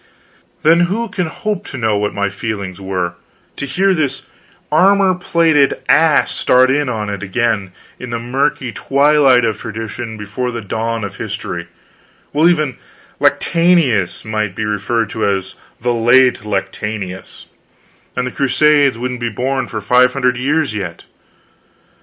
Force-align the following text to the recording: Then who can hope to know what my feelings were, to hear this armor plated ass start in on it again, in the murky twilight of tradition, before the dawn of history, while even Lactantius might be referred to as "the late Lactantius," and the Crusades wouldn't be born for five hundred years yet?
Then 0.63 0.79
who 0.89 1.09
can 1.09 1.27
hope 1.27 1.63
to 1.67 1.77
know 1.77 1.95
what 1.95 2.11
my 2.11 2.27
feelings 2.31 2.81
were, 2.81 3.13
to 3.55 3.67
hear 3.67 3.93
this 3.93 4.23
armor 4.71 5.13
plated 5.13 5.75
ass 5.87 6.31
start 6.33 6.71
in 6.71 6.89
on 6.89 7.07
it 7.07 7.21
again, 7.21 7.71
in 7.99 8.09
the 8.09 8.17
murky 8.17 8.71
twilight 8.71 9.45
of 9.45 9.59
tradition, 9.59 10.17
before 10.17 10.49
the 10.49 10.59
dawn 10.59 11.03
of 11.03 11.17
history, 11.17 11.67
while 12.31 12.49
even 12.49 12.77
Lactantius 13.19 14.25
might 14.25 14.55
be 14.55 14.65
referred 14.65 15.11
to 15.11 15.23
as 15.23 15.53
"the 15.79 15.93
late 15.93 16.43
Lactantius," 16.45 17.45
and 18.15 18.25
the 18.25 18.31
Crusades 18.31 18.97
wouldn't 18.97 19.19
be 19.19 19.29
born 19.29 19.67
for 19.67 19.81
five 19.81 20.13
hundred 20.13 20.35
years 20.35 20.73
yet? 20.73 21.05